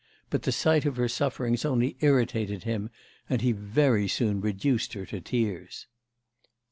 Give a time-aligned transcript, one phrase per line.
[0.31, 2.89] But the sight of her sufferings only irritated him,
[3.29, 5.85] and he very soon reduced her to tears.